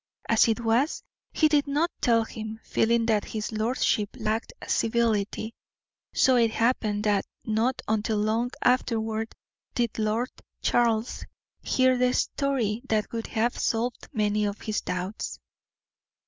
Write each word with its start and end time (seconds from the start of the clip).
As 0.27 0.47
it 0.47 0.61
was, 0.61 1.03
he 1.31 1.47
did 1.47 1.67
not 1.67 1.91
tell 2.01 2.23
him, 2.23 2.59
feeling 2.63 3.05
that 3.05 3.23
his 3.23 3.51
lordship 3.51 4.09
lacked 4.17 4.51
civility; 4.67 5.53
so 6.11 6.37
it 6.37 6.49
happened 6.49 7.03
that 7.03 7.23
not 7.45 7.83
until 7.87 8.17
long 8.17 8.49
afterward 8.63 9.31
did 9.75 9.99
Lord 9.99 10.31
Charles 10.63 11.23
hear 11.61 11.99
the 11.99 12.15
story 12.15 12.81
that 12.89 13.11
would 13.11 13.27
have 13.27 13.55
solved 13.59 14.07
many 14.11 14.43
of 14.45 14.61
his 14.61 14.81
doubts. 14.81 15.39